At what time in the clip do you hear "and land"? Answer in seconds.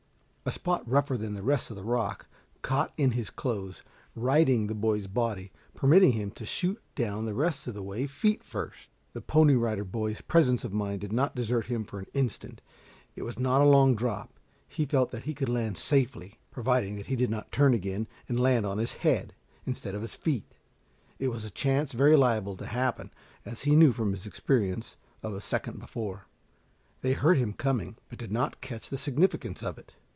18.27-18.65